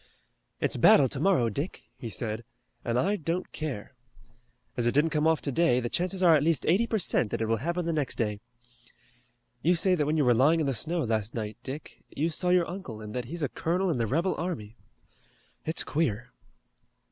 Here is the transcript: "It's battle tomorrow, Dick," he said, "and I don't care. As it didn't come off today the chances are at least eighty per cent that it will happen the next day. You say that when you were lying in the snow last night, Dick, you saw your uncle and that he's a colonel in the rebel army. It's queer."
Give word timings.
"It's 0.59 0.75
battle 0.77 1.07
tomorrow, 1.07 1.49
Dick," 1.49 1.83
he 1.95 2.09
said, 2.09 2.43
"and 2.83 2.97
I 2.97 3.15
don't 3.17 3.51
care. 3.51 3.93
As 4.75 4.87
it 4.87 4.93
didn't 4.95 5.11
come 5.11 5.27
off 5.27 5.41
today 5.43 5.79
the 5.79 5.91
chances 5.91 6.23
are 6.23 6.33
at 6.35 6.41
least 6.41 6.65
eighty 6.65 6.87
per 6.87 6.97
cent 6.97 7.29
that 7.29 7.39
it 7.39 7.45
will 7.45 7.57
happen 7.57 7.85
the 7.85 7.93
next 7.93 8.15
day. 8.15 8.39
You 9.61 9.75
say 9.75 9.93
that 9.93 10.07
when 10.07 10.17
you 10.17 10.25
were 10.25 10.33
lying 10.33 10.59
in 10.59 10.65
the 10.65 10.73
snow 10.73 11.01
last 11.03 11.35
night, 11.35 11.57
Dick, 11.61 12.03
you 12.09 12.29
saw 12.31 12.49
your 12.49 12.67
uncle 12.67 12.99
and 12.99 13.13
that 13.13 13.25
he's 13.25 13.43
a 13.43 13.49
colonel 13.49 13.91
in 13.91 13.99
the 13.99 14.07
rebel 14.07 14.33
army. 14.37 14.75
It's 15.67 15.83
queer." 15.83 16.31